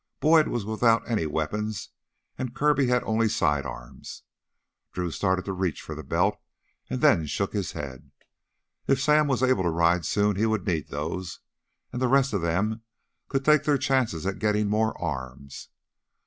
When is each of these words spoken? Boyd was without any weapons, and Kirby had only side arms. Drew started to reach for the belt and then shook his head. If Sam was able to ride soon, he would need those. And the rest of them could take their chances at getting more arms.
Boyd 0.19 0.47
was 0.47 0.65
without 0.65 1.07
any 1.07 1.27
weapons, 1.27 1.89
and 2.35 2.55
Kirby 2.55 2.87
had 2.87 3.03
only 3.03 3.29
side 3.29 3.67
arms. 3.67 4.23
Drew 4.91 5.11
started 5.11 5.45
to 5.45 5.53
reach 5.53 5.79
for 5.79 5.93
the 5.93 6.01
belt 6.03 6.39
and 6.89 7.01
then 7.01 7.27
shook 7.27 7.53
his 7.53 7.73
head. 7.73 8.09
If 8.87 8.99
Sam 8.99 9.27
was 9.27 9.43
able 9.43 9.61
to 9.61 9.69
ride 9.69 10.05
soon, 10.07 10.37
he 10.37 10.47
would 10.47 10.65
need 10.65 10.87
those. 10.89 11.37
And 11.93 12.01
the 12.01 12.07
rest 12.07 12.33
of 12.33 12.41
them 12.41 12.81
could 13.27 13.45
take 13.45 13.65
their 13.65 13.77
chances 13.77 14.25
at 14.25 14.39
getting 14.39 14.69
more 14.69 14.99
arms. 14.99 15.69